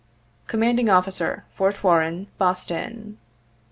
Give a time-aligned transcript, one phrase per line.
[0.47, 3.19] "Commanding Officer, Fort Warren, Boston.